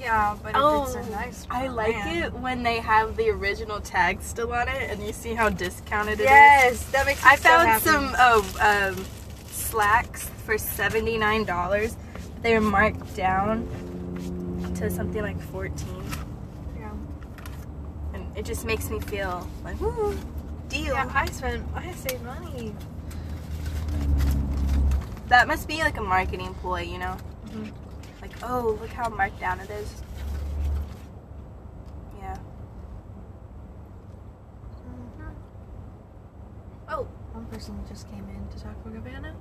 Yeah, 0.00 0.34
but 0.42 0.52
Oh, 0.54 0.84
it's 0.84 0.94
a 0.94 1.10
nice 1.10 1.46
I 1.50 1.68
like 1.68 1.92
brand- 1.92 2.24
it 2.24 2.32
when 2.32 2.62
they 2.62 2.78
have 2.78 3.16
the 3.16 3.28
original 3.30 3.80
tag 3.80 4.22
still 4.22 4.52
on 4.52 4.66
it, 4.66 4.90
and 4.90 5.02
you 5.06 5.12
see 5.12 5.34
how 5.34 5.50
discounted 5.50 6.20
it 6.20 6.24
is. 6.24 6.30
Yes, 6.30 6.84
that 6.92 7.04
makes 7.04 7.22
me 7.22 7.30
I 7.30 7.36
found 7.36 7.82
some 7.82 8.14
oh, 8.18 8.42
um, 8.96 9.04
slacks 9.50 10.28
for 10.46 10.56
seventy 10.56 11.18
nine 11.18 11.44
dollars. 11.44 11.96
They 12.42 12.54
were 12.54 12.62
marked 12.62 13.14
down 13.14 13.68
to 14.76 14.90
something 14.90 15.20
like 15.20 15.38
fourteen, 15.52 16.02
Yeah. 16.78 16.90
and 18.14 18.24
it 18.36 18.46
just 18.46 18.64
makes 18.64 18.88
me 18.88 19.00
feel 19.00 19.46
like 19.64 19.78
woo, 19.82 20.16
deal. 20.70 20.94
yeah, 20.94 21.10
I 21.14 21.26
spent, 21.26 21.62
I 21.74 21.92
saved 21.92 22.24
money. 22.24 22.74
That 25.28 25.46
must 25.46 25.68
be 25.68 25.78
like 25.82 25.98
a 25.98 26.02
marketing 26.02 26.54
ploy, 26.54 26.80
you 26.82 26.98
know? 26.98 27.16
Mhm. 27.50 27.70
Like, 28.20 28.32
oh, 28.42 28.76
look 28.80 28.90
how 28.90 29.08
marked 29.08 29.40
down 29.40 29.60
it 29.60 29.70
is. 29.70 30.02
Yeah. 32.18 32.36
Mhm. 34.86 35.34
Oh, 36.88 37.04
one 37.32 37.46
person 37.46 37.82
just 37.88 38.08
came 38.10 38.28
in 38.28 38.46
to 38.48 38.62
talk 38.62 38.82
for 38.82 38.90
Cabana. 38.90 39.34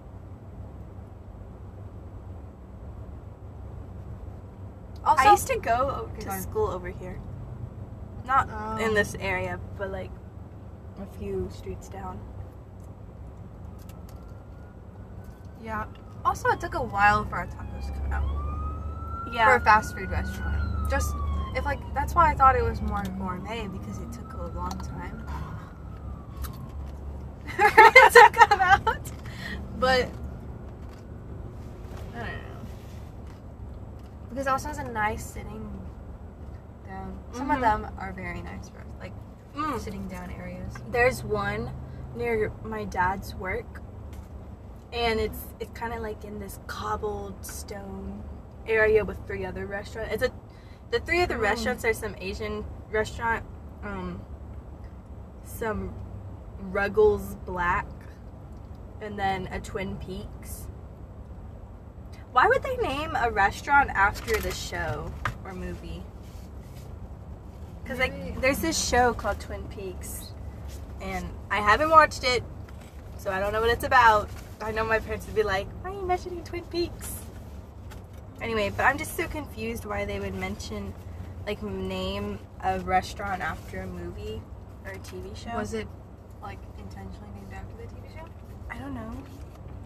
Also, 5.05 5.27
I 5.27 5.31
used 5.31 5.47
to 5.47 5.57
go 5.57 6.09
to 6.19 6.25
go 6.25 6.31
on. 6.31 6.41
school 6.41 6.67
over 6.67 6.89
here. 6.89 7.19
Not 8.25 8.49
Oh. 8.51 8.77
in 8.77 8.93
this 8.93 9.15
area, 9.19 9.59
but 9.77 9.91
like 9.91 10.11
a 11.01 11.05
few 11.17 11.49
streets 11.51 11.89
down. 11.89 12.19
yeah. 15.61 15.85
Also, 16.23 16.47
it 16.49 16.59
took 16.61 16.73
a 16.75 16.81
while 16.81 17.25
for 17.25 17.35
our 17.37 17.47
tacos 17.47 17.85
to 17.87 17.91
come 17.99 18.13
out 18.13 18.23
for 19.33 19.55
a 19.55 19.59
fast 19.61 19.95
food 19.95 20.09
restaurant. 20.09 20.89
Just 20.89 21.13
if 21.55 21.65
like 21.65 21.79
that's 21.93 22.13
why 22.15 22.31
I 22.31 22.35
thought 22.35 22.55
it 22.55 22.63
was 22.63 22.81
more 22.81 23.03
gourmet 23.17 23.67
because 23.67 23.97
it 23.99 24.11
took 24.11 24.33
a 24.33 24.47
long 24.57 24.69
time 24.79 25.25
to 27.57 28.29
come 28.33 28.61
out. 28.61 29.11
But 29.79 30.09
I 32.15 32.17
don't 32.19 32.27
know 32.27 32.59
because 34.29 34.45
it 34.47 34.49
also 34.49 34.67
has 34.67 34.77
a 34.77 34.83
nice 34.91 35.25
sitting 35.25 35.69
down. 36.87 37.17
Some 37.33 37.49
of 37.51 37.57
Mhm. 37.57 37.61
them 37.61 37.87
are 37.97 38.11
very 38.13 38.41
nice 38.41 38.69
for 38.69 38.83
like 38.99 39.13
Mm. 39.55 39.79
sitting 39.79 40.07
down 40.07 40.29
areas. 40.31 40.73
There's 40.91 41.23
one 41.23 41.71
near 42.15 42.51
my 42.63 42.85
dad's 42.85 43.33
work, 43.35 43.81
and 44.93 45.19
it's 45.19 45.39
it's 45.59 45.71
kind 45.77 45.93
of 45.93 46.01
like 46.01 46.23
in 46.23 46.39
this 46.39 46.59
cobbled 46.67 47.43
stone 47.45 48.23
area 48.69 49.03
with 49.03 49.17
three 49.27 49.45
other 49.45 49.65
restaurants. 49.65 50.13
It's 50.13 50.23
a 50.23 50.31
the 50.91 50.99
three 50.99 51.21
other 51.21 51.37
Mm. 51.37 51.41
restaurants 51.41 51.85
are 51.85 51.93
some 51.93 52.15
Asian 52.19 52.65
restaurant, 52.91 53.43
um, 53.83 54.21
some 55.43 55.93
Ruggles 56.71 57.35
Black, 57.45 57.85
and 59.01 59.17
then 59.19 59.47
a 59.51 59.59
Twin 59.59 59.97
Peaks. 59.97 60.67
Why 62.31 62.47
would 62.47 62.63
they 62.63 62.77
name 62.77 63.15
a 63.15 63.29
restaurant 63.31 63.89
after 63.91 64.37
the 64.39 64.51
show 64.51 65.11
or 65.43 65.53
movie? 65.53 66.03
Because 67.83 67.99
like 67.99 68.39
there's 68.41 68.59
this 68.59 68.77
show 68.77 69.13
called 69.13 69.39
Twin 69.39 69.63
Peaks, 69.69 70.31
and 71.01 71.25
I 71.51 71.57
haven't 71.57 71.89
watched 71.89 72.23
it, 72.23 72.43
so 73.17 73.31
I 73.31 73.39
don't 73.39 73.51
know 73.53 73.61
what 73.61 73.69
it's 73.71 73.83
about. 73.83 74.29
I 74.61 74.71
know 74.71 74.83
my 74.85 74.99
parents 74.99 75.25
would 75.25 75.35
be 75.35 75.43
like, 75.43 75.67
"Why 75.81 75.91
are 75.91 75.93
you 75.93 76.05
mentioning 76.05 76.43
Twin 76.43 76.65
Peaks?" 76.65 77.18
Anyway, 78.41 78.71
but 78.75 78.83
I'm 78.83 78.97
just 78.97 79.15
so 79.17 79.27
confused 79.27 79.85
why 79.85 80.05
they 80.05 80.19
would 80.19 80.35
mention 80.35 80.93
like 81.45 81.61
name 81.63 82.39
a 82.63 82.79
restaurant 82.79 83.41
after 83.41 83.81
a 83.81 83.87
movie 83.87 84.41
or 84.85 84.91
a 84.91 84.99
TV 84.99 85.35
show. 85.35 85.55
Was 85.55 85.73
it 85.73 85.87
like 86.41 86.59
intentionally 86.77 87.29
named 87.35 87.53
after 87.53 87.75
the 87.77 87.83
TV 87.83 88.13
show? 88.17 88.25
I 88.69 88.77
don't 88.77 88.93
know. 88.93 89.11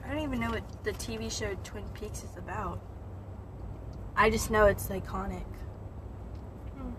I 0.06 0.10
don't 0.10 0.22
even 0.24 0.40
know 0.40 0.50
what 0.52 0.64
the 0.84 0.92
TV 0.94 1.32
show 1.32 1.56
Twin 1.64 1.86
Peaks 1.94 2.24
is 2.24 2.38
about. 2.38 2.80
I 4.16 4.30
just 4.30 4.52
know 4.52 4.66
it's 4.68 4.88
iconic. 4.88 5.46
Hmm. 6.76 6.90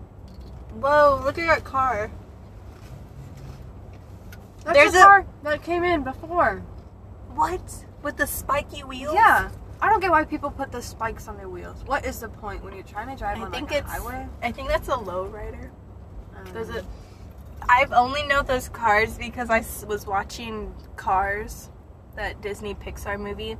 Whoa, 0.81 1.21
look 1.23 1.37
at 1.37 1.47
that 1.47 1.63
car. 1.63 2.11
That's 4.65 4.77
There's 4.77 4.91
the 4.93 4.99
a- 4.99 5.03
car 5.03 5.25
that 5.43 5.63
came 5.63 5.83
in 5.83 6.03
before. 6.03 6.63
What? 7.33 7.85
With 8.01 8.17
the 8.17 8.27
spiky 8.27 8.83
wheels? 8.83 9.13
Yeah. 9.13 9.49
I 9.81 9.89
don't 9.89 9.99
get 9.99 10.11
why 10.11 10.23
people 10.23 10.49
put 10.51 10.71
the 10.71 10.81
spikes 10.81 11.27
on 11.27 11.37
their 11.37 11.49
wheels. 11.49 11.83
What 11.85 12.05
is 12.05 12.19
the 12.19 12.29
point 12.29 12.63
when 12.63 12.73
you're 12.73 12.83
trying 12.83 13.09
to 13.09 13.15
drive 13.15 13.39
I 13.39 13.41
on 13.45 13.51
think 13.51 13.69
like, 13.71 13.81
a 13.81 13.83
it's 13.83 13.91
highway? 13.91 14.27
I 14.41 14.51
think 14.51 14.69
that's 14.69 14.87
a 14.87 14.93
lowrider. 14.93 15.69
I 16.33 16.43
don't 16.43 16.53
Those 16.53 16.69
know. 16.69 16.77
are, 16.77 16.83
I've 17.67 17.91
only 17.91 18.23
know 18.23 18.41
those 18.41 18.69
cars 18.69 19.17
because 19.17 19.49
I 19.49 19.63
was 19.87 20.05
watching 20.05 20.73
Cars, 20.95 21.69
that 22.15 22.41
Disney 22.41 22.75
Pixar 22.75 23.19
movie, 23.19 23.57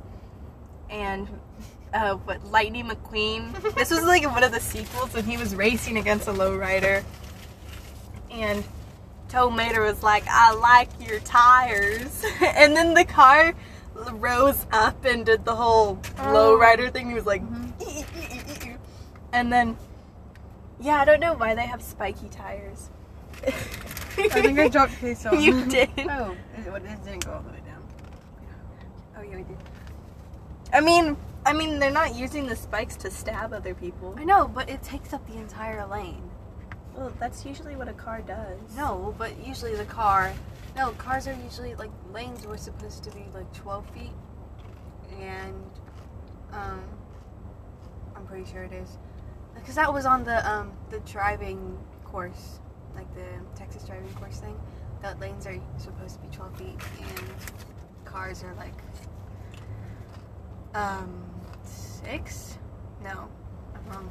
and 0.88 1.28
uh, 1.92 2.14
what 2.16 2.44
Lightning 2.46 2.86
McQueen. 2.88 3.52
this 3.74 3.90
was 3.90 4.04
like 4.04 4.24
one 4.30 4.42
of 4.42 4.52
the 4.52 4.60
sequels 4.60 5.12
when 5.14 5.24
he 5.24 5.36
was 5.36 5.54
racing 5.54 5.98
against 5.98 6.28
a 6.28 6.32
lowrider, 6.32 7.02
and 8.30 8.64
Tow 9.28 9.50
Mater 9.50 9.82
was 9.82 10.02
like, 10.02 10.24
"I 10.28 10.54
like 10.54 10.88
your 11.00 11.20
tires," 11.20 12.24
and 12.40 12.76
then 12.76 12.94
the 12.94 13.04
car 13.04 13.54
rose 14.14 14.66
up 14.72 15.04
and 15.04 15.24
did 15.26 15.44
the 15.44 15.54
whole 15.54 15.98
Oh. 16.18 16.22
lowrider 16.22 16.92
thing. 16.92 17.08
He 17.08 17.14
was 17.14 17.26
like, 17.26 17.42
Mm-hmm. 17.42 18.74
and 19.32 19.52
then 19.52 19.76
yeah, 20.80 21.00
I 21.00 21.04
don't 21.04 21.20
know 21.20 21.34
why 21.34 21.54
they 21.54 21.66
have 21.66 21.80
spiky 21.82 22.28
tires. 22.28 22.90
I 23.46 23.50
think 24.28 24.58
I 24.58 24.68
dropped 24.76 24.98
queso. 24.98 25.32
You 25.32 25.64
did. 25.66 25.88
Oh, 25.98 26.36
it, 26.56 26.66
it 26.66 27.04
didn't 27.04 27.24
go 27.24 27.32
all 27.32 27.42
the 27.42 27.50
way 27.50 27.60
down. 27.66 27.82
Oh 29.18 29.22
yeah, 29.22 29.36
we 29.36 29.42
did. 29.42 29.56
I 30.72 30.80
mean, 30.80 31.16
I 31.46 31.52
mean, 31.52 31.78
they're 31.78 31.90
not 31.90 32.14
using 32.14 32.46
the 32.46 32.56
spikes 32.56 32.96
to 32.96 33.10
stab 33.10 33.52
other 33.52 33.72
people. 33.74 34.14
I 34.18 34.24
know, 34.24 34.48
but 34.48 34.68
it 34.68 34.82
takes 34.82 35.12
up 35.12 35.26
the 35.26 35.36
entire 35.38 35.86
lane. 35.86 36.25
Well, 36.96 37.12
that's 37.20 37.44
usually 37.44 37.76
what 37.76 37.88
a 37.88 37.92
car 37.92 38.22
does. 38.22 38.58
No, 38.74 39.14
but 39.18 39.32
usually 39.46 39.74
the 39.74 39.84
car. 39.84 40.32
No, 40.74 40.92
cars 40.92 41.26
are 41.26 41.36
usually 41.44 41.74
like 41.74 41.90
lanes 42.12 42.46
were 42.46 42.56
supposed 42.56 43.04
to 43.04 43.10
be 43.10 43.24
like 43.34 43.52
12 43.52 43.88
feet, 43.90 44.12
and 45.20 45.70
um, 46.52 46.82
I'm 48.14 48.26
pretty 48.26 48.50
sure 48.50 48.62
it 48.62 48.72
is, 48.72 48.98
because 49.54 49.74
that 49.74 49.92
was 49.92 50.06
on 50.06 50.24
the 50.24 50.48
um 50.50 50.72
the 50.90 51.00
driving 51.00 51.78
course, 52.04 52.60
like 52.94 53.12
the 53.14 53.26
Texas 53.54 53.84
driving 53.84 54.12
course 54.14 54.38
thing. 54.38 54.58
That 55.02 55.20
lanes 55.20 55.46
are 55.46 55.58
supposed 55.76 56.14
to 56.14 56.20
be 56.20 56.34
12 56.34 56.56
feet, 56.58 56.80
and 57.00 57.30
cars 58.06 58.42
are 58.42 58.54
like 58.54 58.74
um 60.74 61.24
six. 61.62 62.56
No, 63.02 63.28
I'm 63.74 63.90
wrong. 63.92 64.10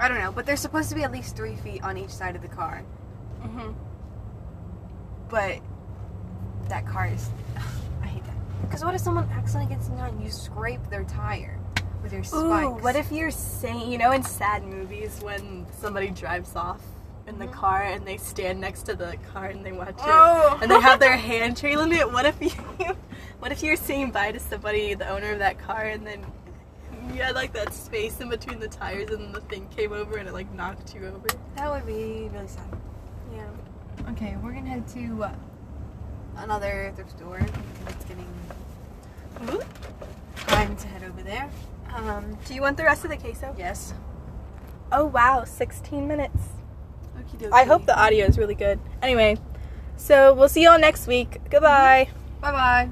I 0.00 0.08
don't 0.08 0.18
know, 0.18 0.32
but 0.32 0.46
they're 0.46 0.56
supposed 0.56 0.88
to 0.88 0.94
be 0.94 1.02
at 1.04 1.12
least 1.12 1.36
three 1.36 1.56
feet 1.56 1.82
on 1.84 1.96
each 1.98 2.10
side 2.10 2.34
of 2.34 2.42
the 2.42 2.48
car. 2.48 2.82
Mm-hmm. 3.42 3.72
But 5.28 5.58
that 6.68 6.86
car 6.86 7.06
is. 7.06 7.28
I 8.02 8.06
hate 8.06 8.24
that. 8.24 8.34
Because 8.62 8.84
what 8.84 8.94
if 8.94 9.00
someone 9.00 9.28
accidentally 9.30 9.74
gets 9.74 9.88
in 9.88 9.96
there 9.96 10.06
and 10.06 10.22
you 10.22 10.30
scrape 10.30 10.80
their 10.90 11.04
tire 11.04 11.58
with 12.02 12.12
your 12.12 12.24
spikes? 12.24 12.42
Ooh, 12.66 12.70
what 12.82 12.96
if 12.96 13.12
you're 13.12 13.30
saying, 13.30 13.92
you 13.92 13.98
know, 13.98 14.12
in 14.12 14.22
sad 14.22 14.64
movies 14.64 15.20
when 15.22 15.66
somebody 15.78 16.08
drives 16.08 16.56
off 16.56 16.80
in 17.26 17.38
the 17.38 17.46
Mhm. 17.46 17.52
car 17.52 17.82
and 17.82 18.06
they 18.06 18.16
stand 18.16 18.60
next 18.60 18.84
to 18.84 18.94
the 18.94 19.16
car 19.32 19.46
and 19.46 19.64
they 19.64 19.72
watch 19.72 19.94
Oh. 20.00 20.56
it 20.56 20.62
and 20.62 20.70
they 20.70 20.80
have 20.80 20.98
their 20.98 21.16
hand 21.28 21.56
trailing 21.56 21.92
it? 21.92 22.10
What 22.10 22.24
if 22.26 22.40
you, 22.40 22.48
what 23.38 23.52
if 23.52 23.62
you're 23.62 23.76
saying 23.76 24.12
bye 24.12 24.32
to 24.32 24.40
somebody, 24.40 24.94
the 24.94 25.08
owner 25.08 25.32
of 25.32 25.38
that 25.40 25.58
car, 25.58 25.82
and 25.84 26.06
then 26.06 26.24
you 27.14 27.22
had 27.22 27.34
like 27.34 27.52
that 27.52 27.72
space 27.74 28.20
in 28.20 28.28
between 28.28 28.58
the 28.60 28.68
tires 28.68 29.10
and 29.10 29.20
then 29.24 29.32
the 29.32 29.40
thing 29.42 29.66
came 29.68 29.92
over 29.92 30.16
and 30.16 30.28
it 30.28 30.32
like 30.32 30.52
knocked 30.54 30.94
you 30.94 31.06
over? 31.06 31.26
That 31.56 31.70
would 31.70 31.86
be 31.86 32.28
really 32.32 32.46
sad. 32.48 32.64
Yeah. 33.34 33.46
Okay, 34.10 34.36
we're 34.42 34.52
gonna 34.52 34.68
head 34.70 34.88
to 34.88 35.24
uh, 35.24 35.32
another 36.38 36.92
thrift 36.96 37.10
store 37.10 37.38
because 37.40 37.94
it's 37.94 38.04
getting 38.04 38.26
Ooh. 39.50 39.62
time 40.46 40.76
to 40.76 40.86
head 40.88 41.04
over 41.04 41.22
there. 41.22 41.50
Um, 41.94 42.38
Do 42.46 42.54
you 42.54 42.60
want 42.62 42.76
the 42.76 42.84
rest 42.84 43.04
of 43.04 43.10
the 43.10 43.16
queso? 43.16 43.54
yes. 43.58 43.94
Oh 44.92 45.04
wow, 45.04 45.44
16 45.44 46.06
minutes. 46.08 46.36
Okie 47.16 47.38
dokie. 47.38 47.52
I 47.52 47.64
hope 47.64 47.86
the 47.86 47.98
audio 47.98 48.26
is 48.26 48.38
really 48.38 48.54
good. 48.54 48.80
Anyway, 49.02 49.36
so 49.96 50.34
we'll 50.34 50.48
see 50.48 50.64
y'all 50.64 50.78
next 50.78 51.06
week. 51.06 51.40
Goodbye. 51.50 52.08
Bye 52.40 52.52
bye. 52.52 52.90